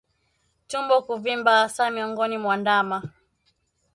Tumbo 0.67 0.95
kuvimba 1.07 1.51
hasa 1.59 1.91
miongoni 1.91 2.37
mwa 2.37 2.57
ndama 2.57 3.03